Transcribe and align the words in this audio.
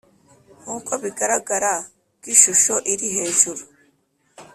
Nk 0.61 0.65
uko 0.77 0.91
bigaragara 1.03 1.73
ku 2.19 2.25
ishusho 2.33 2.73
iri 2.91 3.07
hejuru 3.15 3.63